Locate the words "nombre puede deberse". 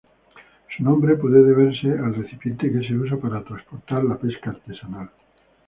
0.83-1.91